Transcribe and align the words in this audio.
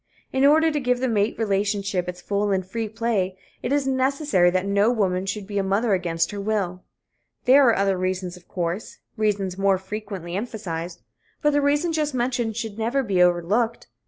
In 0.33 0.43
order 0.43 0.71
to 0.71 0.79
give 0.79 0.99
the 0.99 1.07
mate 1.07 1.37
relationship 1.37 2.09
its 2.09 2.23
full 2.23 2.49
and 2.49 2.65
free 2.65 2.89
play, 2.89 3.37
it 3.61 3.71
is 3.71 3.85
necessary 3.85 4.49
that 4.49 4.65
no 4.65 4.89
woman 4.91 5.27
should 5.27 5.45
be 5.45 5.59
a 5.59 5.63
mother 5.63 5.93
against 5.93 6.31
her 6.31 6.41
will. 6.41 6.83
There 7.45 7.67
are 7.67 7.75
other 7.77 7.99
reasons, 7.99 8.35
of 8.35 8.47
course 8.47 8.97
reasons 9.15 9.59
more 9.59 9.77
frequently 9.77 10.35
emphasized 10.35 11.03
but 11.43 11.51
the 11.53 11.61
reason 11.61 11.93
just 11.93 12.15
mentioned 12.15 12.57
should 12.57 12.79
never 12.79 13.03
be 13.03 13.21
overlooked. 13.21 13.89